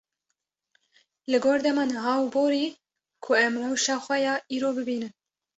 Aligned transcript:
li 1.31 1.37
gor 1.43 1.59
dema 1.65 1.83
niha 1.91 2.13
û 2.23 2.25
borî 2.35 2.67
ku 3.23 3.31
em 3.45 3.53
rewşa 3.63 3.95
xwe 4.05 4.17
ya 4.25 4.33
îro 4.55 4.69
bibînin. 4.77 5.13